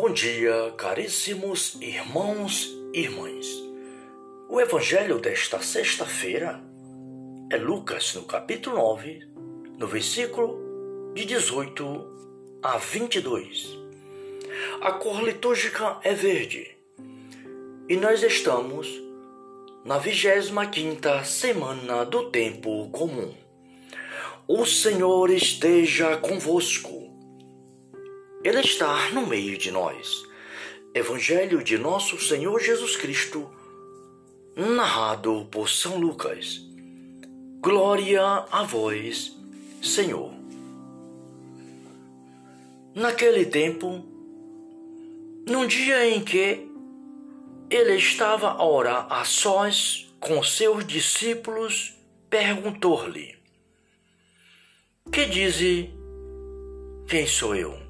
Bom 0.00 0.12
dia, 0.12 0.72
caríssimos 0.76 1.76
irmãos 1.80 2.72
e 2.94 3.00
irmãs. 3.00 3.48
O 4.48 4.60
evangelho 4.60 5.18
desta 5.18 5.60
sexta-feira 5.60 6.62
é 7.50 7.56
Lucas, 7.56 8.14
no 8.14 8.22
capítulo 8.22 8.76
9, 8.76 9.26
no 9.76 9.88
versículo 9.88 11.12
de 11.16 11.24
18 11.24 12.60
a 12.62 12.78
22. 12.78 13.76
A 14.82 14.92
cor 14.92 15.20
litúrgica 15.20 15.98
é 16.04 16.14
verde 16.14 16.76
e 17.88 17.96
nós 17.96 18.22
estamos 18.22 18.86
na 19.84 19.98
25 19.98 21.24
semana 21.24 22.04
do 22.04 22.30
tempo 22.30 22.88
comum. 22.90 23.34
O 24.46 24.64
Senhor 24.64 25.28
esteja 25.28 26.16
convosco. 26.18 27.07
Ele 28.44 28.60
está 28.60 29.10
no 29.10 29.26
meio 29.26 29.58
de 29.58 29.72
nós. 29.72 30.24
Evangelho 30.94 31.62
de 31.62 31.76
Nosso 31.76 32.18
Senhor 32.20 32.60
Jesus 32.60 32.96
Cristo, 32.96 33.50
narrado 34.56 35.46
por 35.50 35.68
São 35.68 35.98
Lucas. 35.98 36.60
Glória 37.60 38.22
a 38.22 38.62
vós, 38.62 39.36
Senhor. 39.82 40.32
Naquele 42.94 43.44
tempo, 43.44 44.04
num 45.48 45.66
dia 45.66 46.08
em 46.08 46.22
que 46.22 46.68
ele 47.68 47.96
estava 47.96 48.50
a 48.50 48.64
orar 48.64 49.12
a 49.12 49.24
sós 49.24 50.14
com 50.20 50.42
seus 50.44 50.86
discípulos, 50.86 51.94
perguntou-lhe: 52.30 53.36
Que 55.12 55.26
dize 55.26 55.90
quem 57.08 57.26
sou 57.26 57.54
eu? 57.56 57.87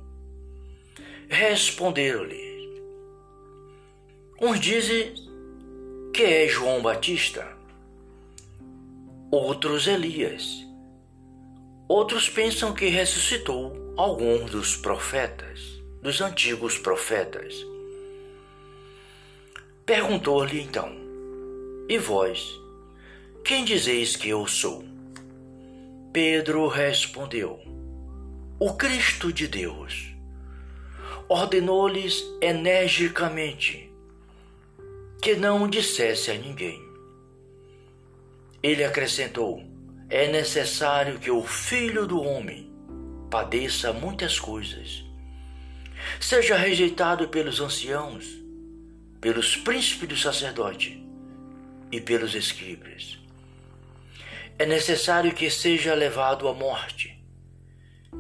Responderam-lhe: 1.30 2.82
Uns 4.40 4.58
dizem 4.58 5.12
que 6.14 6.22
é 6.22 6.48
João 6.48 6.80
Batista, 6.80 7.46
outros 9.30 9.86
Elias, 9.86 10.66
outros 11.86 12.30
pensam 12.30 12.72
que 12.72 12.86
ressuscitou 12.86 13.94
algum 13.94 14.46
dos 14.46 14.74
profetas, 14.74 15.60
dos 16.00 16.22
antigos 16.22 16.78
profetas. 16.78 17.54
Perguntou-lhe 19.84 20.62
então: 20.62 20.90
E 21.90 21.98
vós, 21.98 22.58
quem 23.44 23.66
dizeis 23.66 24.16
que 24.16 24.30
eu 24.30 24.46
sou? 24.46 24.82
Pedro 26.10 26.66
respondeu: 26.68 27.60
O 28.58 28.72
Cristo 28.72 29.30
de 29.30 29.46
Deus 29.46 30.17
ordenou-lhes 31.28 32.24
energicamente 32.40 33.92
que 35.20 35.36
não 35.36 35.68
dissesse 35.68 36.30
a 36.30 36.34
ninguém. 36.34 36.80
Ele 38.62 38.82
acrescentou: 38.82 39.62
É 40.08 40.28
necessário 40.28 41.18
que 41.18 41.30
o 41.30 41.42
filho 41.42 42.06
do 42.06 42.22
homem 42.22 42.72
padeça 43.30 43.92
muitas 43.92 44.40
coisas, 44.40 45.04
seja 46.18 46.56
rejeitado 46.56 47.28
pelos 47.28 47.60
anciãos, 47.60 48.24
pelos 49.20 49.54
príncipes 49.56 50.08
do 50.08 50.16
sacerdote 50.16 51.04
e 51.92 52.00
pelos 52.00 52.34
escribas. 52.34 53.18
É 54.58 54.64
necessário 54.64 55.34
que 55.34 55.50
seja 55.50 55.94
levado 55.94 56.48
à 56.48 56.54
morte 56.54 57.22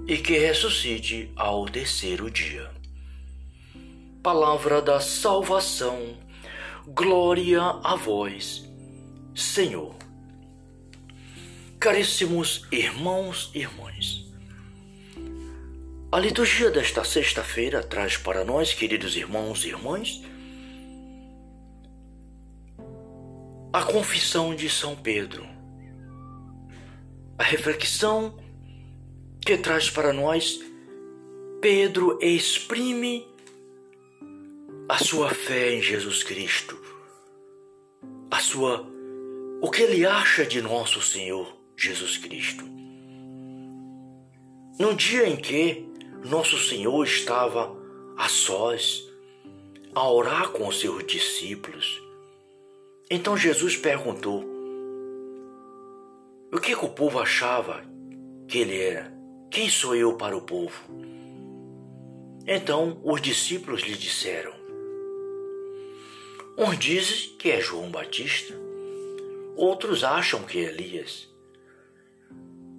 e 0.06 0.18
que 0.18 0.38
ressuscite 0.38 1.32
ao 1.34 1.64
terceiro 1.66 2.30
dia 2.30 2.77
palavra 4.22 4.82
da 4.82 5.00
salvação. 5.00 6.16
Glória 6.86 7.62
a 7.62 7.94
vós, 7.94 8.68
Senhor. 9.34 9.94
Caríssimos 11.78 12.66
irmãos 12.72 13.50
e 13.54 13.60
irmãs, 13.60 14.26
a 16.10 16.18
liturgia 16.18 16.70
desta 16.70 17.04
sexta-feira 17.04 17.82
traz 17.82 18.16
para 18.16 18.44
nós, 18.44 18.72
queridos 18.72 19.14
irmãos 19.14 19.64
e 19.64 19.68
irmãs, 19.68 20.22
a 23.72 23.82
confissão 23.82 24.56
de 24.56 24.68
São 24.68 24.96
Pedro, 24.96 25.46
a 27.38 27.44
reflexão 27.44 28.36
que 29.40 29.56
traz 29.56 29.88
para 29.88 30.12
nós 30.12 30.58
Pedro 31.60 32.18
exprime 32.22 33.26
a 34.88 34.96
sua 34.96 35.28
fé 35.28 35.74
em 35.74 35.82
Jesus 35.82 36.22
Cristo, 36.22 36.80
a 38.30 38.40
sua 38.40 38.86
o 39.60 39.70
que 39.70 39.82
ele 39.82 40.06
acha 40.06 40.46
de 40.46 40.62
nosso 40.62 41.02
Senhor 41.02 41.54
Jesus 41.76 42.16
Cristo. 42.16 42.64
Num 44.78 44.94
dia 44.94 45.28
em 45.28 45.36
que 45.36 45.86
nosso 46.24 46.56
Senhor 46.56 47.04
estava 47.04 47.76
a 48.16 48.28
sós 48.30 49.04
a 49.94 50.08
orar 50.08 50.50
com 50.52 50.66
os 50.66 50.80
seus 50.80 51.04
discípulos, 51.06 52.00
então 53.10 53.36
Jesus 53.36 53.76
perguntou: 53.76 54.42
O 56.50 56.58
que, 56.58 56.74
que 56.74 56.84
o 56.84 56.88
povo 56.88 57.18
achava 57.18 57.82
que 58.46 58.58
ele 58.58 58.80
era? 58.80 59.12
Quem 59.50 59.68
sou 59.68 59.94
eu 59.94 60.14
para 60.14 60.34
o 60.34 60.40
povo? 60.40 60.82
Então 62.46 62.98
os 63.04 63.20
discípulos 63.20 63.82
lhe 63.82 63.94
disseram: 63.94 64.67
Uns 66.60 66.76
dizem 66.76 67.36
que 67.38 67.52
é 67.52 67.60
João 67.60 67.88
Batista, 67.88 68.52
outros 69.54 70.02
acham 70.02 70.42
que 70.42 70.58
é 70.58 70.62
Elias, 70.64 71.28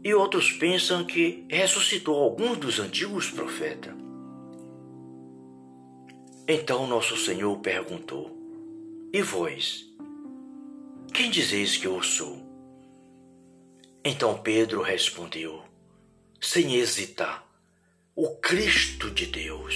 e 0.04 0.14
outros 0.14 0.52
pensam 0.52 1.06
que 1.06 1.46
ressuscitou 1.50 2.22
alguns 2.22 2.58
dos 2.58 2.78
antigos 2.78 3.32
profetas. 3.32 3.94
Então 6.46 6.86
nosso 6.88 7.16
Senhor 7.16 7.58
perguntou: 7.60 8.38
E 9.14 9.22
vós? 9.22 9.86
Quem 11.14 11.32
dizeis 11.32 11.78
que 11.78 11.88
eu 11.88 12.04
sou? 12.04 12.38
Então 14.04 14.40
Pedro 14.40 14.82
respondeu, 14.82 15.64
sem 16.42 16.76
hesitar: 16.76 17.48
O 18.14 18.36
Cristo 18.42 19.10
de 19.10 19.26
Deus. 19.26 19.74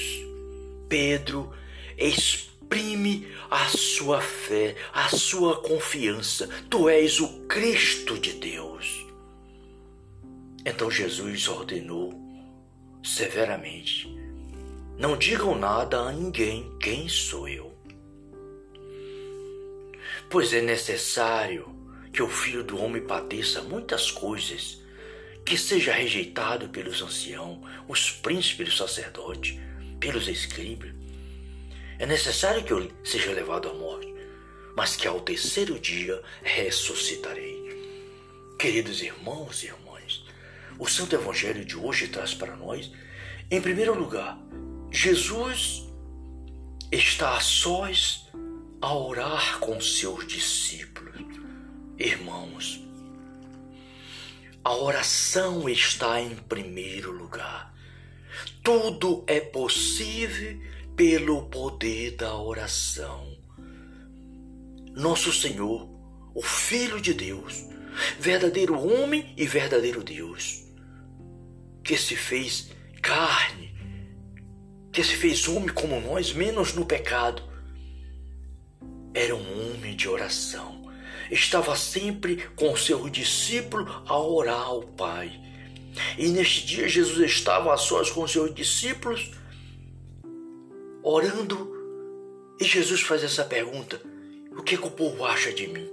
Pedro 0.90 1.54
explica 1.98 2.53
exprime 2.64 3.28
a 3.52 3.68
sua 3.68 4.22
fé, 4.22 4.76
a 4.94 5.10
sua 5.10 5.62
confiança. 5.62 6.48
Tu 6.70 6.90
és 6.90 7.20
o 7.20 7.46
Cristo 7.48 8.18
de 8.18 8.34
Deus. 8.34 9.06
Então 10.66 10.90
Jesus 10.90 11.48
ordenou 11.48 12.14
severamente: 13.04 14.08
Não 14.98 15.18
digam 15.18 15.58
nada 15.58 16.00
a 16.00 16.12
ninguém 16.12 16.72
quem 16.80 17.08
sou 17.08 17.48
eu. 17.48 17.74
Pois 20.30 20.54
é 20.54 20.62
necessário 20.62 21.76
que 22.12 22.24
o 22.24 22.30
Filho 22.30 22.64
do 22.64 22.80
Homem 22.80 23.04
padeça 23.04 23.62
muitas 23.62 24.10
coisas, 24.10 24.82
que 25.46 25.58
seja 25.58 25.92
rejeitado 25.92 26.70
pelos 26.70 27.02
anciãos, 27.02 27.60
os 27.88 28.10
príncipes 28.10 28.70
do 28.70 28.76
sacerdote, 28.76 29.60
pelos 30.00 30.28
escribas 30.28 31.03
é 32.04 32.06
necessário 32.06 32.66
que 32.66 32.74
eu 32.74 32.92
seja 33.02 33.32
levado 33.32 33.70
à 33.70 33.74
morte, 33.74 34.14
mas 34.76 34.94
que 34.94 35.08
ao 35.08 35.22
terceiro 35.22 35.80
dia 35.80 36.22
ressuscitarei. 36.44 37.64
Queridos 38.60 39.02
irmãos 39.02 39.64
e 39.64 39.68
irmãs, 39.68 40.26
o 40.78 40.86
Santo 40.86 41.16
Evangelho 41.16 41.64
de 41.64 41.78
hoje 41.78 42.10
traz 42.10 42.34
para 42.34 42.58
nós, 42.58 42.92
em 43.50 43.62
primeiro 43.62 43.98
lugar, 43.98 44.38
Jesus 44.92 45.86
está 46.92 47.38
a 47.38 47.40
sós 47.40 48.30
a 48.82 48.94
orar 48.94 49.60
com 49.60 49.80
seus 49.80 50.28
discípulos. 50.28 51.16
Irmãos, 51.98 52.82
a 54.62 54.76
oração 54.76 55.70
está 55.70 56.20
em 56.20 56.36
primeiro 56.36 57.14
lugar. 57.14 57.74
Tudo 58.62 59.24
é 59.26 59.40
possível 59.40 60.73
pelo 60.96 61.44
poder 61.44 62.12
da 62.12 62.36
oração. 62.36 63.36
Nosso 64.96 65.34
Senhor, 65.34 65.90
o 66.36 66.42
Filho 66.42 67.02
de 67.02 67.14
Deus, 67.14 67.66
verdadeiro 68.20 68.80
homem 68.80 69.34
e 69.36 69.48
verdadeiro 69.48 70.04
Deus, 70.04 70.64
que 71.84 71.98
se 71.98 72.16
fez 72.16 72.70
carne, 73.02 73.74
que 74.92 75.04
se 75.04 75.16
fez 75.16 75.48
homem 75.48 75.70
como 75.70 76.00
nós, 76.00 76.32
menos 76.32 76.74
no 76.74 76.86
pecado, 76.86 77.42
era 79.16 79.36
um 79.36 79.74
homem 79.74 79.96
de 79.96 80.08
oração. 80.08 80.84
Estava 81.32 81.76
sempre 81.76 82.38
com 82.56 82.76
seu 82.76 83.10
discípulo 83.10 83.86
a 84.08 84.18
orar 84.20 84.62
ao 84.62 84.84
Pai. 84.84 85.40
E 86.18 86.28
neste 86.28 86.66
dia 86.66 86.88
Jesus 86.88 87.32
estava 87.32 87.74
a 87.74 87.78
sós 87.78 88.12
com 88.12 88.28
seus 88.28 88.54
discípulos 88.54 89.32
orando, 91.04 91.72
e 92.60 92.64
Jesus 92.64 93.02
faz 93.02 93.24
essa 93.24 93.44
pergunta: 93.44 94.02
O 94.58 94.64
que, 94.64 94.76
é 94.76 94.78
que 94.78 94.88
o 94.88 94.92
povo 94.92 95.26
acha 95.26 95.52
de 95.52 95.68
mim? 95.68 95.88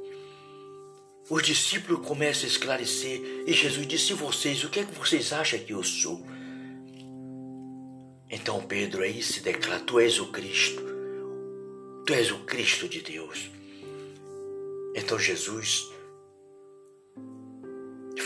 Os 1.29 1.43
discípulos 1.43 2.07
começam 2.07 2.45
a 2.45 2.53
esclarecer 2.53 3.45
e 3.47 3.53
Jesus 3.53 3.87
disse: 3.87 4.15
vocês, 4.15 4.65
o 4.65 4.71
que 4.71 4.81
é 4.81 4.85
que 4.85 4.99
vocês 4.99 5.33
acham 5.33 5.59
que 5.59 5.73
eu 5.73 5.83
sou? 5.83 6.25
Então 8.29 8.63
Pedro 8.63 9.03
aí 9.03 9.23
se 9.23 9.41
declara: 9.41 9.81
Tu 9.81 10.01
és 10.01 10.19
o 10.19 10.27
Cristo, 10.29 10.83
Tu 12.07 12.15
és 12.15 12.31
o 12.31 12.39
Cristo 12.39 12.89
de 12.89 13.01
Deus. 13.01 13.51
Então 14.95 15.19
Jesus 15.19 15.89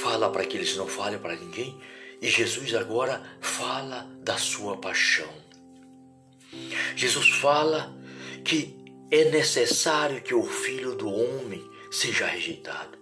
fala 0.03 0.31
para 0.31 0.45
que 0.45 0.57
eles 0.57 0.77
não 0.77 0.87
falem 0.87 1.19
para 1.19 1.37
ninguém 1.37 1.79
e 2.21 2.29
Jesus 2.29 2.75
agora 2.75 3.23
fala 3.41 4.11
da 4.23 4.39
sua 4.39 4.77
paixão. 4.77 5.44
Jesus 6.97 7.29
fala 7.31 7.95
que 8.45 8.77
é 9.11 9.25
necessário 9.31 10.21
que 10.23 10.35
o 10.35 10.43
filho 10.43 10.95
do 10.95 11.09
homem 11.09 11.65
seja 11.91 12.27
rejeitado. 12.27 12.99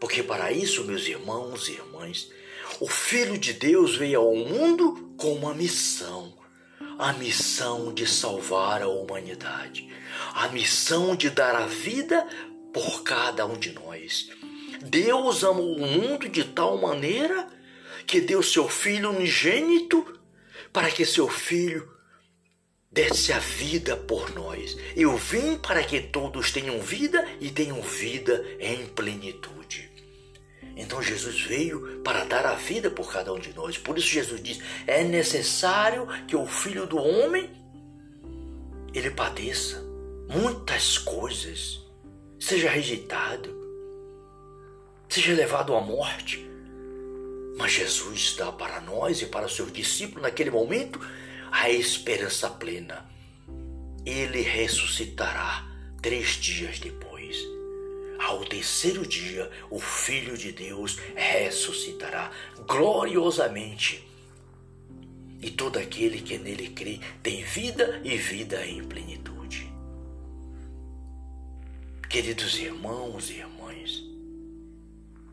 Porque 0.00 0.22
para 0.22 0.52
isso, 0.52 0.84
meus 0.84 1.06
irmãos 1.06 1.68
e 1.68 1.72
irmãs, 1.72 2.30
o 2.80 2.88
Filho 2.88 3.38
de 3.38 3.52
Deus 3.52 3.96
veio 3.96 4.20
ao 4.20 4.34
mundo 4.34 5.14
com 5.16 5.32
uma 5.32 5.54
missão. 5.54 6.34
A 6.98 7.12
missão 7.12 7.92
de 7.92 8.06
salvar 8.06 8.82
a 8.82 8.88
humanidade. 8.88 9.88
A 10.34 10.48
missão 10.48 11.16
de 11.16 11.30
dar 11.30 11.54
a 11.54 11.66
vida 11.66 12.26
por 12.72 13.02
cada 13.02 13.46
um 13.46 13.56
de 13.56 13.72
nós. 13.72 14.28
Deus 14.82 15.44
amou 15.44 15.76
o 15.76 15.86
mundo 15.86 16.28
de 16.28 16.44
tal 16.44 16.76
maneira 16.78 17.48
que 18.06 18.20
deu 18.20 18.42
seu 18.42 18.68
Filho 18.68 19.10
unigênito 19.10 20.20
para 20.72 20.90
que 20.90 21.06
seu 21.06 21.28
Filho 21.28 21.93
desse 22.94 23.32
a 23.32 23.40
vida 23.40 23.96
por 23.96 24.32
nós. 24.32 24.78
Eu 24.94 25.16
vim 25.16 25.58
para 25.58 25.82
que 25.82 26.00
todos 26.00 26.52
tenham 26.52 26.80
vida 26.80 27.26
e 27.40 27.50
tenham 27.50 27.82
vida 27.82 28.46
em 28.60 28.86
plenitude. 28.86 29.90
Então 30.76 31.02
Jesus 31.02 31.42
veio 31.42 32.00
para 32.04 32.24
dar 32.24 32.46
a 32.46 32.54
vida 32.54 32.88
por 32.90 33.12
cada 33.12 33.32
um 33.32 33.38
de 33.38 33.52
nós. 33.52 33.76
Por 33.76 33.98
isso 33.98 34.08
Jesus 34.08 34.40
diz: 34.40 34.60
é 34.86 35.02
necessário 35.02 36.06
que 36.28 36.36
o 36.36 36.46
Filho 36.46 36.86
do 36.86 36.96
Homem 36.96 37.50
ele 38.94 39.10
padeça 39.10 39.84
muitas 40.28 40.96
coisas, 40.96 41.80
seja 42.38 42.70
rejeitado, 42.70 43.50
seja 45.08 45.32
levado 45.32 45.74
à 45.74 45.80
morte. 45.80 46.48
Mas 47.56 47.72
Jesus 47.72 48.34
dá 48.36 48.50
para 48.50 48.80
nós 48.80 49.20
e 49.20 49.26
para 49.26 49.46
os 49.46 49.54
seus 49.54 49.72
discípulos 49.72 50.22
naquele 50.22 50.50
momento 50.50 51.00
a 51.54 51.70
esperança 51.70 52.50
plena. 52.50 53.08
Ele 54.04 54.42
ressuscitará 54.42 55.64
três 56.02 56.30
dias 56.30 56.80
depois. 56.80 57.38
Ao 58.18 58.44
terceiro 58.44 59.06
dia, 59.06 59.48
o 59.70 59.78
Filho 59.78 60.36
de 60.36 60.50
Deus 60.50 60.98
ressuscitará 61.14 62.28
gloriosamente. 62.66 64.04
E 65.40 65.48
todo 65.48 65.78
aquele 65.78 66.20
que 66.20 66.38
nele 66.38 66.70
crê 66.70 66.98
tem 67.22 67.44
vida 67.44 68.00
e 68.02 68.16
vida 68.16 68.66
em 68.66 68.82
plenitude. 68.82 69.72
Queridos 72.10 72.58
irmãos 72.58 73.30
e 73.30 73.34
irmãs, 73.34 74.02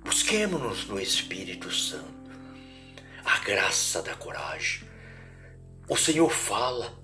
busquemos-nos 0.03 0.85
no 0.85 0.99
Espírito 0.99 1.71
Santo 1.71 2.31
a 3.25 3.39
graça 3.39 4.03
da 4.03 4.15
coragem 4.15 4.90
o 5.91 5.97
Senhor 5.97 6.31
fala 6.31 6.97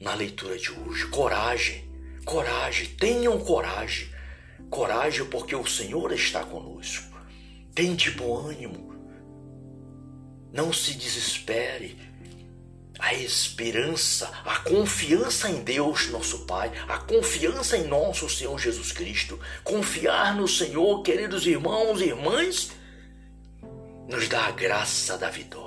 na 0.00 0.14
leitura 0.14 0.56
de 0.56 0.70
hoje: 0.70 1.08
coragem, 1.08 1.90
coragem, 2.24 2.86
tenham 2.94 3.36
coragem, 3.40 4.08
coragem 4.70 5.24
porque 5.24 5.56
o 5.56 5.66
Senhor 5.66 6.12
está 6.12 6.44
conosco. 6.44 7.18
Tente 7.74 8.12
bom 8.12 8.46
ânimo, 8.46 8.94
não 10.52 10.72
se 10.72 10.94
desespere. 10.94 12.06
A 12.98 13.12
esperança, 13.12 14.30
a 14.46 14.60
confiança 14.60 15.50
em 15.50 15.62
Deus, 15.62 16.08
nosso 16.08 16.46
Pai, 16.46 16.72
a 16.88 16.96
confiança 16.96 17.76
em 17.76 17.86
nosso 17.86 18.26
Senhor 18.26 18.58
Jesus 18.58 18.90
Cristo, 18.90 19.38
confiar 19.62 20.34
no 20.34 20.48
Senhor, 20.48 21.02
queridos 21.02 21.46
irmãos 21.46 22.00
e 22.00 22.04
irmãs, 22.04 22.70
nos 24.08 24.26
dá 24.28 24.46
a 24.46 24.50
graça 24.52 25.18
da 25.18 25.28
vitória. 25.28 25.65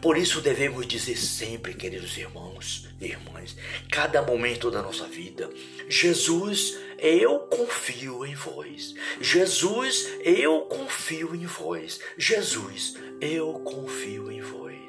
Por 0.00 0.16
isso 0.16 0.40
devemos 0.40 0.86
dizer 0.86 1.16
sempre, 1.16 1.74
queridos 1.74 2.16
irmãos 2.16 2.88
e 3.00 3.06
irmãs, 3.06 3.56
cada 3.90 4.22
momento 4.22 4.70
da 4.70 4.82
nossa 4.82 5.04
vida, 5.06 5.50
Jesus, 5.88 6.76
eu 6.98 7.40
confio 7.40 8.24
em 8.26 8.34
vós. 8.34 8.94
Jesus, 9.20 10.08
eu 10.22 10.62
confio 10.62 11.34
em 11.34 11.46
vós. 11.46 12.00
Jesus, 12.16 12.96
eu 13.20 13.54
confio 13.60 14.30
em 14.30 14.40
vós. 14.40 14.80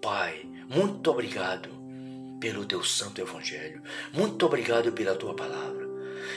Pai, 0.00 0.44
muito 0.68 1.10
obrigado 1.10 1.68
pelo 2.40 2.64
teu 2.64 2.82
santo 2.82 3.20
evangelho. 3.20 3.82
Muito 4.12 4.44
obrigado 4.44 4.90
pela 4.92 5.14
tua 5.14 5.34
palavra. 5.34 5.88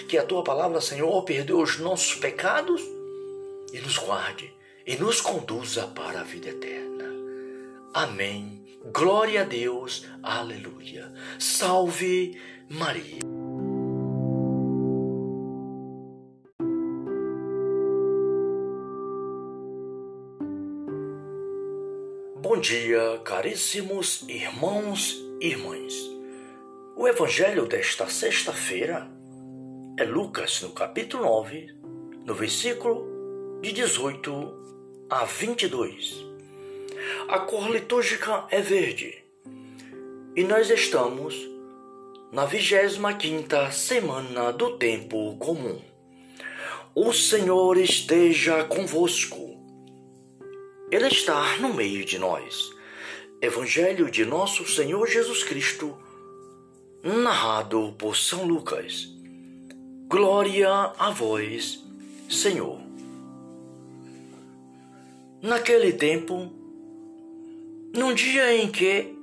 Que 0.07 0.17
a 0.17 0.23
tua 0.23 0.43
palavra, 0.43 0.79
Senhor, 0.79 1.23
perdoe 1.23 1.63
os 1.63 1.79
nossos 1.79 2.15
pecados 2.15 2.81
e 3.73 3.79
nos 3.79 3.97
guarde 3.97 4.53
e 4.85 4.95
nos 4.97 5.19
conduza 5.19 5.87
para 5.87 6.21
a 6.21 6.23
vida 6.23 6.49
eterna. 6.49 6.94
Amém. 7.95 8.61
Glória 8.93 9.43
a 9.43 9.45
Deus. 9.45 10.05
Aleluia. 10.21 11.13
Salve 11.39 12.37
Maria. 12.69 13.19
Bom 22.41 22.59
dia, 22.59 23.21
caríssimos 23.23 24.25
irmãos 24.27 25.15
e 25.39 25.47
irmãs. 25.47 25.93
O 26.97 27.07
evangelho 27.07 27.65
desta 27.65 28.09
sexta-feira 28.09 29.09
é 29.97 30.03
Lucas, 30.03 30.61
no 30.61 30.71
capítulo 30.71 31.23
9, 31.23 31.67
no 32.25 32.33
versículo 32.33 33.61
de 33.61 33.71
18 33.71 35.07
a 35.09 35.23
22. 35.23 36.24
A 37.27 37.39
cor 37.39 37.71
litúrgica 37.71 38.45
é 38.51 38.61
verde. 38.61 39.23
E 40.35 40.43
nós 40.43 40.69
estamos 40.69 41.35
na 42.31 42.45
25 42.45 43.71
semana 43.71 44.53
do 44.53 44.77
tempo 44.77 45.35
comum. 45.37 45.81
O 46.93 47.11
Senhor 47.11 47.77
esteja 47.77 48.63
convosco. 48.65 49.59
Ele 50.91 51.07
está 51.07 51.57
no 51.57 51.73
meio 51.73 52.05
de 52.05 52.19
nós. 52.19 52.69
Evangelho 53.41 54.11
de 54.11 54.23
nosso 54.23 54.63
Senhor 54.67 55.07
Jesus 55.07 55.43
Cristo, 55.43 55.97
narrado 57.01 57.95
por 57.97 58.15
São 58.15 58.45
Lucas. 58.45 59.07
Glória 60.07 60.69
a 60.69 61.09
vós, 61.09 61.83
Senhor. 62.29 62.79
Naquele 65.41 65.91
tempo, 65.91 66.54
num 67.95 68.13
dia 68.13 68.53
em 68.53 68.69
que 68.69 69.15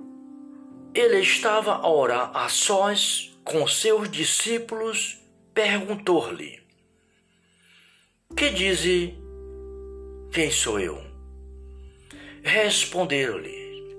ele 0.95 1.19
estava 1.19 1.75
a 1.75 1.89
orar 1.89 2.31
a 2.35 2.49
sós 2.49 3.39
com 3.45 3.67
seus 3.67 4.11
discípulos, 4.11 5.21
perguntou-lhe: 5.53 6.59
Que 8.35 8.51
dize 8.51 9.15
quem 10.33 10.51
sou 10.51 10.81
eu? 10.81 11.03
Responderam-lhe: 12.43 13.95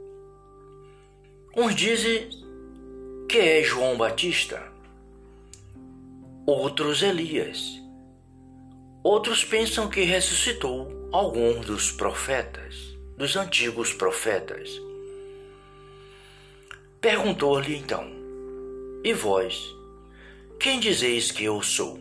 Uns 1.56 1.76
dizem 1.76 2.30
que 3.30 3.38
é 3.38 3.64
João 3.64 3.96
Batista, 3.96 4.72
outros 6.48 7.04
Elias, 7.04 7.80
outros 9.04 9.46
pensam 9.46 9.88
que 9.88 10.02
ressuscitou 10.02 11.10
algum 11.12 11.62
dos 11.62 11.92
profetas 11.92 12.93
dos 13.18 13.36
antigos 13.36 13.94
profetas. 13.94 14.70
Perguntou-lhe 17.00 17.76
então: 17.76 18.08
E 19.04 19.14
vós, 19.14 19.64
quem 20.60 20.80
dizeis 20.80 21.32
que 21.32 21.44
eu 21.44 21.62
sou? 21.62 22.00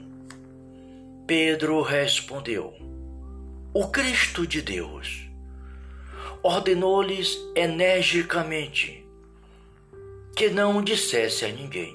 Pedro 1.27 1.83
respondeu: 1.83 2.73
O 3.75 3.89
Cristo 3.89 4.47
de 4.47 4.63
Deus. 4.63 5.29
Ordenou-lhes 6.45 7.39
energicamente 7.55 9.07
que 10.35 10.49
não 10.49 10.83
dissesse 10.83 11.45
a 11.45 11.49
ninguém. 11.49 11.95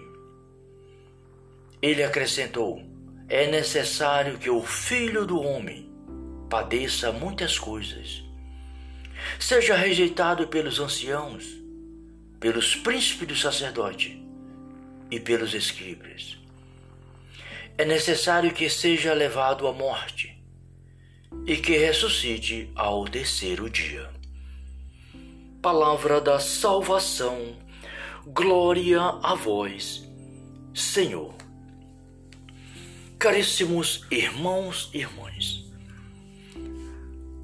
Ele 1.81 2.03
acrescentou: 2.03 2.81
É 3.27 3.47
necessário 3.47 4.38
que 4.38 4.50
o 4.50 4.62
Filho 4.62 5.25
do 5.25 5.41
Homem 5.41 5.89
padeça 6.50 7.12
muitas 7.12 7.59
coisas 7.59 8.26
seja 9.39 9.75
rejeitado 9.75 10.47
pelos 10.47 10.79
anciãos, 10.79 11.45
pelos 12.39 12.75
príncipes 12.75 13.27
do 13.27 13.36
sacerdote 13.36 14.21
e 15.09 15.19
pelos 15.19 15.53
escribas. 15.53 16.38
É 17.77 17.86
necessário 17.86 18.53
que 18.53 18.69
seja 18.69 19.13
levado 19.13 19.67
à 19.67 19.74
morte 19.74 20.38
e 21.45 21.57
que 21.57 21.77
ressuscite 21.77 22.71
ao 22.75 23.05
terceiro 23.05 23.69
dia. 23.69 24.09
Palavra 25.62 26.19
da 26.19 26.39
salvação, 26.39 27.55
glória 28.25 29.01
a 29.01 29.36
vós, 29.36 30.07
Senhor. 30.74 31.36
Caríssimos 33.19 34.05
irmãos 34.12 34.89
e 34.93 35.00
irmãs, 35.00 35.65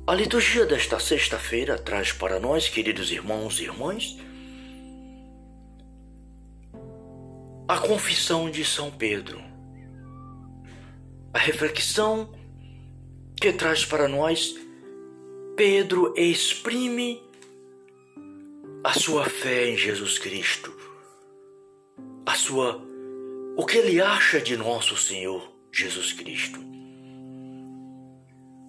a 0.06 0.14
liturgia 0.14 0.66
desta 0.66 1.00
sexta-feira 1.00 1.78
traz 1.78 2.12
para 2.12 2.38
nós, 2.38 2.68
queridos 2.68 3.10
irmãos 3.10 3.60
e 3.60 3.64
irmãs, 3.64 4.18
a 7.70 7.78
confissão 7.78 8.52
de 8.52 8.66
São 8.66 8.92
Pedro, 8.92 9.42
a 11.34 11.40
reflexão 11.40 12.34
que 13.40 13.54
traz 13.54 13.86
para 13.86 14.10
nós 14.10 14.54
Pedro 15.56 16.14
exprime 16.18 17.24
a 18.84 18.92
sua 18.94 19.24
fé 19.26 19.70
em 19.70 19.78
Jesus 19.78 20.20
Cristo, 20.20 20.74
a 22.26 22.36
sua 22.36 22.82
o 23.56 23.66
que 23.66 23.78
ele 23.78 24.02
acha 24.02 24.42
de 24.42 24.58
nosso 24.58 24.98
Senhor 24.98 25.50
Jesus 25.72 26.12
Cristo. 26.12 26.60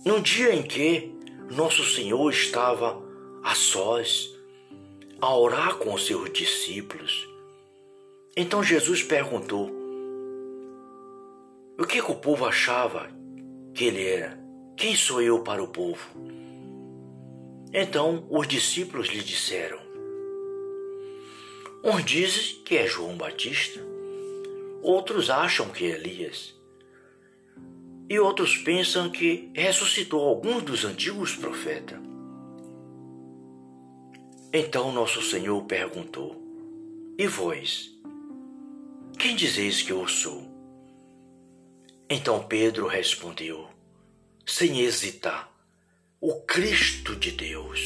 No 0.04 0.20
dia 0.20 0.54
em 0.54 0.62
que 0.62 1.13
nosso 1.50 1.84
Senhor 1.84 2.30
estava 2.30 3.02
a 3.42 3.54
sós 3.54 4.34
a 5.20 5.36
orar 5.36 5.76
com 5.76 5.94
os 5.94 6.06
seus 6.06 6.32
discípulos, 6.32 7.28
então 8.36 8.62
Jesus 8.62 9.02
perguntou: 9.02 9.70
O 11.78 11.86
que, 11.86 12.02
que 12.02 12.10
o 12.10 12.16
povo 12.16 12.46
achava 12.46 13.08
que 13.72 13.84
ele 13.84 14.06
era? 14.06 14.38
Quem 14.76 14.96
sou 14.96 15.22
eu 15.22 15.40
para 15.40 15.62
o 15.62 15.68
povo? 15.68 16.04
Então 17.72 18.26
os 18.30 18.48
discípulos 18.48 19.08
lhe 19.08 19.20
disseram: 19.20 19.78
Uns 21.82 22.04
dizem 22.04 22.62
que 22.64 22.76
é 22.76 22.86
João 22.86 23.16
Batista, 23.16 23.80
outros 24.82 25.30
acham 25.30 25.68
que 25.68 25.84
é 25.84 25.90
Elias, 25.90 26.53
e 28.08 28.18
outros 28.18 28.56
pensam 28.58 29.10
que 29.10 29.50
ressuscitou 29.54 30.20
alguns 30.28 30.62
dos 30.62 30.84
antigos 30.84 31.34
profetas. 31.34 31.98
Então 34.52 34.92
nosso 34.92 35.22
Senhor 35.22 35.62
perguntou: 35.64 36.40
E 37.18 37.26
vós? 37.26 37.90
Quem 39.18 39.34
dizeis 39.34 39.82
que 39.82 39.92
eu 39.92 40.06
sou? 40.06 40.54
Então 42.08 42.42
Pedro 42.42 42.86
respondeu, 42.86 43.66
sem 44.46 44.80
hesitar, 44.80 45.50
o 46.20 46.34
Cristo 46.42 47.16
de 47.16 47.30
Deus. 47.30 47.80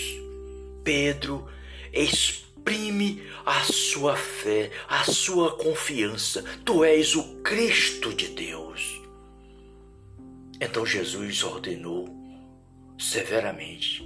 Pedro 0.82 1.48
exprime 1.92 3.22
a 3.46 3.62
sua 3.64 4.16
fé, 4.16 4.70
a 4.88 5.04
sua 5.04 5.56
confiança. 5.56 6.42
Tu 6.64 6.84
és 6.84 7.14
o 7.14 7.40
Cristo 7.42 8.12
de 8.12 8.28
Deus. 8.28 9.00
Então 10.60 10.84
Jesus 10.84 11.42
ordenou 11.42 12.08
severamente: 12.98 14.02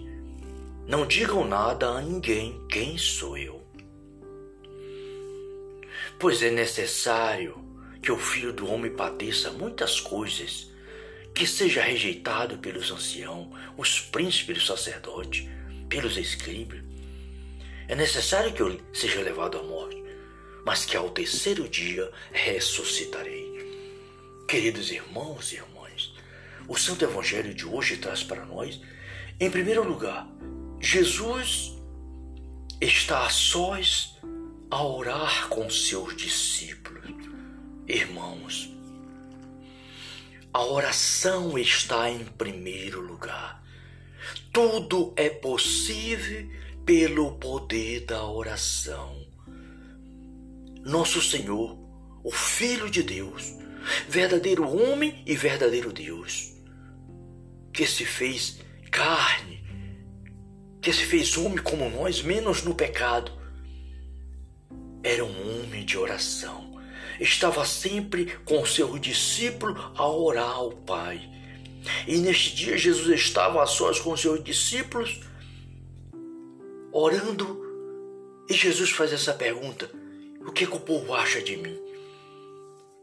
Não 0.86 1.06
digam 1.06 1.46
nada 1.46 1.88
a 1.88 2.02
ninguém 2.02 2.60
quem 2.68 2.98
sou 2.98 3.36
eu 3.36 3.62
pois 6.22 6.40
é 6.40 6.52
necessário 6.52 7.56
que 8.00 8.12
o 8.12 8.16
Filho 8.16 8.52
do 8.52 8.70
Homem 8.70 8.92
padeça 8.92 9.50
muitas 9.50 9.98
coisas, 9.98 10.70
que 11.34 11.44
seja 11.44 11.82
rejeitado 11.82 12.58
pelos 12.58 12.92
anciãos, 12.92 13.48
os 13.76 13.98
príncipes 13.98 14.58
do 14.58 14.64
sacerdote, 14.64 15.50
pelos 15.88 16.16
escribas. 16.16 16.80
É 17.88 17.96
necessário 17.96 18.52
que 18.52 18.62
eu 18.62 18.80
seja 18.92 19.20
levado 19.20 19.58
à 19.58 19.64
morte, 19.64 20.00
mas 20.64 20.84
que 20.84 20.96
ao 20.96 21.10
terceiro 21.10 21.68
dia 21.68 22.08
ressuscitarei. 22.30 23.50
Queridos 24.46 24.92
irmãos 24.92 25.50
e 25.50 25.56
irmãs, 25.56 25.71
o 26.68 26.76
Santo 26.76 27.04
Evangelho 27.04 27.54
de 27.54 27.66
hoje 27.66 27.96
traz 27.96 28.22
para 28.22 28.44
nós, 28.44 28.80
em 29.38 29.50
primeiro 29.50 29.86
lugar, 29.86 30.28
Jesus 30.80 31.72
está 32.80 33.26
a 33.26 33.30
sós 33.30 34.18
a 34.70 34.82
orar 34.82 35.48
com 35.48 35.68
seus 35.68 36.16
discípulos. 36.16 37.04
Irmãos, 37.86 38.70
a 40.52 40.64
oração 40.64 41.58
está 41.58 42.10
em 42.10 42.24
primeiro 42.24 43.00
lugar. 43.00 43.62
Tudo 44.52 45.12
é 45.16 45.28
possível 45.28 46.48
pelo 46.84 47.32
poder 47.38 48.06
da 48.06 48.24
oração. 48.24 49.26
Nosso 50.84 51.22
Senhor, 51.22 51.78
o 52.24 52.30
Filho 52.30 52.90
de 52.90 53.02
Deus, 53.02 53.54
verdadeiro 54.08 54.68
homem 54.68 55.22
e 55.26 55.36
verdadeiro 55.36 55.92
Deus, 55.92 56.52
que 57.72 57.86
se 57.86 58.04
fez 58.04 58.60
carne, 58.90 59.64
que 60.80 60.92
se 60.92 61.04
fez 61.04 61.36
homem 61.36 61.58
como 61.58 61.88
nós, 61.88 62.22
menos 62.22 62.62
no 62.62 62.74
pecado, 62.74 63.32
era 65.02 65.24
um 65.24 65.62
homem 65.62 65.84
de 65.84 65.98
oração. 65.98 66.70
Estava 67.20 67.64
sempre 67.64 68.26
com 68.44 68.64
seu 68.66 68.98
discípulo 68.98 69.74
a 69.96 70.08
orar 70.08 70.50
ao 70.50 70.72
Pai. 70.72 71.28
E 72.06 72.16
neste 72.18 72.54
dia 72.54 72.78
Jesus 72.78 73.08
estava 73.08 73.62
a 73.62 73.66
sós 73.66 74.00
com 74.00 74.16
seus 74.16 74.42
discípulos, 74.42 75.20
orando, 76.92 77.60
e 78.48 78.54
Jesus 78.54 78.90
faz 78.90 79.12
essa 79.12 79.32
pergunta: 79.32 79.90
O 80.46 80.52
que, 80.52 80.64
é 80.64 80.66
que 80.66 80.76
o 80.76 80.80
povo 80.80 81.14
acha 81.14 81.40
de 81.40 81.56
mim? 81.56 81.76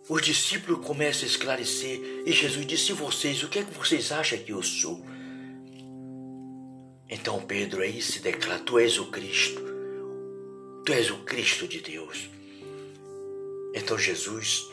Os 0.10 0.24
discípulos 0.24 0.84
começam 0.84 1.24
a 1.24 1.32
esclarecer, 1.32 2.24
e 2.26 2.32
Jesus 2.32 2.66
disse: 2.66 2.94
vocês, 2.94 3.44
o 3.44 3.48
que 3.48 3.60
é 3.60 3.64
que 3.64 3.78
vocês 3.78 4.12
acham 4.12 4.40
que 4.40 4.52
eu 4.52 4.64
sou? 4.64 5.06
Então 7.08 7.40
Pedro 7.42 7.84
aí 7.84 8.02
se 8.02 8.20
declara: 8.20 8.60
Tu 8.60 8.80
és 8.80 8.98
o 8.98 9.06
Cristo, 9.12 9.62
Tu 10.84 10.94
és 10.94 11.12
o 11.12 11.18
Cristo 11.18 11.68
de 11.68 11.80
Deus. 11.80 12.28
Então 13.76 14.00
Jesus 14.00 14.68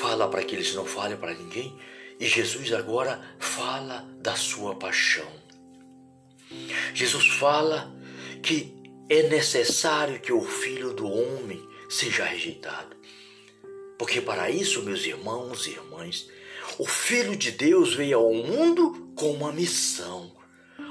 fala 0.00 0.28
para 0.28 0.44
que 0.44 0.54
eles 0.54 0.72
não 0.74 0.86
falem 0.86 1.16
para 1.16 1.34
ninguém 1.34 1.76
e 2.20 2.26
Jesus 2.26 2.72
agora 2.72 3.20
fala 3.40 4.08
da 4.20 4.36
sua 4.36 4.76
paixão. 4.76 5.26
Jesus 6.94 7.26
fala 7.26 7.92
que 8.42 8.80
é 9.08 9.24
necessário 9.24 10.20
que 10.20 10.32
o 10.32 10.40
filho 10.40 10.92
do 10.92 11.08
homem 11.08 11.71
seja 11.92 12.24
rejeitado. 12.24 12.96
Porque 13.98 14.20
para 14.20 14.50
isso, 14.50 14.82
meus 14.82 15.04
irmãos 15.04 15.66
e 15.66 15.70
irmãs, 15.70 16.28
o 16.78 16.86
filho 16.86 17.36
de 17.36 17.50
Deus 17.50 17.94
veio 17.94 18.18
ao 18.18 18.32
mundo 18.32 19.12
com 19.14 19.30
uma 19.32 19.52
missão 19.52 20.32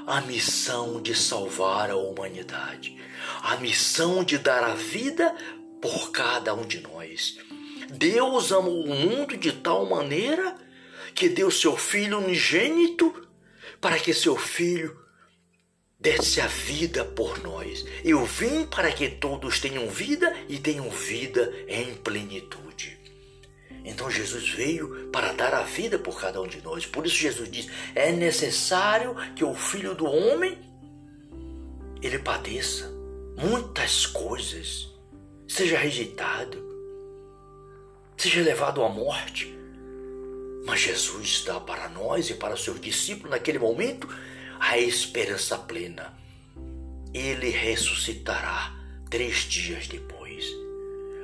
a 0.06 0.20
missão 0.20 1.00
de 1.00 1.14
salvar 1.14 1.90
a 1.90 1.96
humanidade, 1.96 2.96
a 3.42 3.56
missão 3.56 4.24
de 4.24 4.38
dar 4.38 4.64
a 4.64 4.74
vida 4.74 5.34
por 5.80 6.10
cada 6.10 6.54
um 6.54 6.64
de 6.66 6.80
nós. 6.80 7.38
Deus 7.90 8.52
amou 8.52 8.84
o 8.84 8.94
mundo 8.94 9.36
de 9.36 9.52
tal 9.52 9.86
maneira 9.86 10.56
que 11.14 11.28
deu 11.28 11.50
seu 11.50 11.76
Filho 11.76 12.18
unigênito 12.18 13.28
para 13.80 13.98
que 13.98 14.14
seu 14.14 14.36
Filho 14.36 15.01
desse 16.02 16.40
a 16.40 16.48
vida 16.48 17.04
por 17.04 17.40
nós. 17.42 17.86
Eu 18.04 18.26
vim 18.26 18.66
para 18.66 18.90
que 18.90 19.08
todos 19.08 19.60
tenham 19.60 19.88
vida 19.88 20.34
e 20.48 20.58
tenham 20.58 20.90
vida 20.90 21.54
em 21.68 21.94
plenitude. 21.94 22.98
Então 23.84 24.10
Jesus 24.10 24.50
veio 24.50 25.08
para 25.12 25.32
dar 25.32 25.54
a 25.54 25.62
vida 25.62 25.98
por 25.98 26.20
cada 26.20 26.42
um 26.42 26.46
de 26.46 26.60
nós. 26.60 26.84
Por 26.84 27.06
isso 27.06 27.16
Jesus 27.16 27.48
diz: 27.48 27.68
é 27.94 28.10
necessário 28.10 29.14
que 29.36 29.44
o 29.44 29.54
Filho 29.54 29.94
do 29.94 30.04
Homem 30.04 30.58
ele 32.02 32.18
padeça 32.18 32.92
muitas 33.36 34.04
coisas, 34.04 34.88
seja 35.46 35.78
rejeitado, 35.78 36.58
seja 38.16 38.42
levado 38.42 38.82
à 38.82 38.88
morte. 38.88 39.56
Mas 40.64 40.80
Jesus 40.80 41.42
dá 41.44 41.58
para 41.60 41.88
nós 41.88 42.30
e 42.30 42.34
para 42.34 42.54
os 42.54 42.62
seus 42.62 42.80
discípulos 42.80 43.30
naquele 43.30 43.58
momento 43.58 44.08
a 44.62 44.78
esperança 44.78 45.58
plena. 45.58 46.16
Ele 47.12 47.50
ressuscitará 47.50 48.72
três 49.10 49.38
dias 49.38 49.88
depois. 49.88 50.46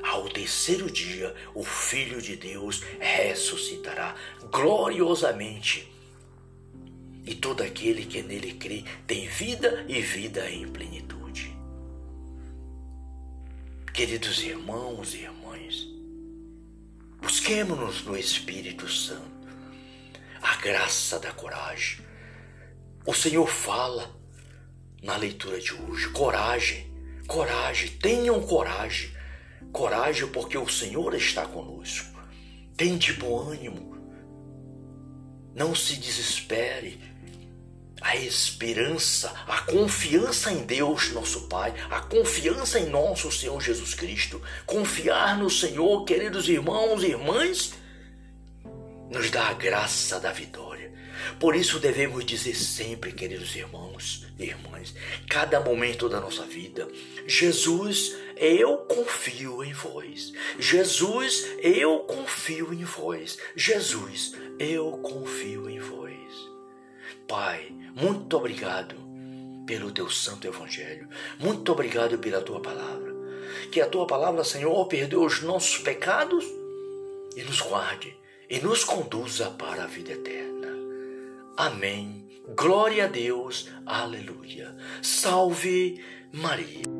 Ao 0.03 0.29
terceiro 0.29 0.91
dia, 0.91 1.33
o 1.55 1.63
Filho 1.63 2.21
de 2.21 2.35
Deus 2.35 2.83
ressuscitará 2.99 4.17
gloriosamente. 4.51 5.89
E 7.25 7.35
todo 7.37 7.63
aquele 7.63 8.05
que 8.05 8.23
nele 8.23 8.55
crê 8.55 8.85
tem 9.07 9.29
vida 9.29 9.87
e 9.89 10.03
vida 10.03 10.51
em 10.51 10.67
plenitude. 10.67 11.57
Queridos 13.95 14.43
irmãos 14.43 15.15
e 15.15 15.19
irmãs, 15.19 15.87
busquemos-nos 17.23 18.03
no 18.03 18.17
Espírito 18.17 18.89
Santo 18.89 19.49
a 20.43 20.57
graça 20.57 21.21
da 21.21 21.33
coragem. 21.33 22.08
O 23.09 23.15
Senhor 23.15 23.49
fala 23.49 24.15
na 25.03 25.17
leitura 25.17 25.59
de 25.59 25.73
hoje: 25.73 26.11
coragem, 26.11 26.93
coragem, 27.27 27.89
tenham 27.97 28.39
coragem, 28.43 29.11
coragem 29.73 30.29
porque 30.29 30.59
o 30.59 30.69
Senhor 30.69 31.15
está 31.15 31.47
conosco. 31.47 32.21
Tende 32.77 33.15
bom 33.15 33.49
ânimo, 33.49 33.97
não 35.55 35.75
se 35.75 35.97
desespere. 35.97 37.01
A 38.03 38.15
esperança, 38.15 39.33
a 39.49 39.63
confiança 39.63 40.53
em 40.53 40.67
Deus, 40.67 41.11
nosso 41.11 41.49
Pai, 41.49 41.75
a 41.91 42.01
confiança 42.03 42.79
em 42.79 42.91
nosso 42.91 43.33
Senhor 43.33 43.59
Jesus 43.59 43.95
Cristo, 43.95 44.41
confiar 44.67 45.39
no 45.39 45.49
Senhor, 45.49 46.05
queridos 46.05 46.47
irmãos 46.47 47.03
e 47.03 47.07
irmãs, 47.07 47.73
nos 49.11 49.31
dá 49.31 49.49
a 49.49 49.55
graça 49.55 50.21
da 50.21 50.31
vitória. 50.31 50.78
Por 51.39 51.55
isso 51.55 51.79
devemos 51.79 52.25
dizer 52.25 52.55
sempre, 52.55 53.13
queridos 53.13 53.55
irmãos 53.55 54.27
e 54.39 54.45
irmãs, 54.45 54.95
cada 55.29 55.61
momento 55.61 56.09
da 56.09 56.21
nossa 56.21 56.45
vida, 56.45 56.89
Jesus, 57.27 58.17
eu 58.37 58.79
confio 58.79 59.65
em 59.65 59.73
vós. 59.73 60.33
Jesus, 60.59 61.47
eu 61.61 62.01
confio 62.01 62.73
em 62.73 62.85
vós. 62.85 63.39
Jesus, 63.57 64.35
eu 64.59 64.93
confio 64.99 65.69
em 65.69 65.79
vós. 65.79 66.19
Pai, 67.27 67.73
muito 67.95 68.37
obrigado 68.37 68.97
pelo 69.67 69.91
teu 69.91 70.09
santo 70.09 70.47
evangelho. 70.47 71.09
Muito 71.39 71.71
obrigado 71.71 72.19
pela 72.19 72.41
tua 72.41 72.61
palavra. 72.61 73.15
Que 73.71 73.81
a 73.83 73.87
tua 73.87 74.07
palavra, 74.07 74.43
Senhor, 74.43 74.87
perdoe 74.87 75.27
os 75.27 75.43
nossos 75.43 75.79
pecados 75.79 76.45
e 77.37 77.43
nos 77.43 77.61
guarde 77.61 78.17
e 78.49 78.59
nos 78.61 78.83
conduza 78.83 79.51
para 79.51 79.85
a 79.85 79.87
vida 79.87 80.13
eterna. 80.13 80.58
Amém. 81.59 82.25
Glória 82.57 83.07
a 83.07 83.09
Deus. 83.09 83.69
Aleluia. 83.85 84.77
Salve 85.03 86.01
Maria. 86.33 86.98